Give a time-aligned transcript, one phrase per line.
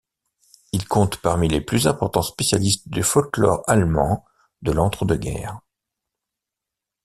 [0.71, 4.25] Il compte parmi les plus importants spécialistes du folklore allemand
[4.63, 5.59] de l'entre-deux-guerres.